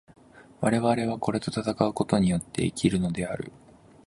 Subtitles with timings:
[0.61, 3.51] 我々はこれと戦うことによって生きるのである。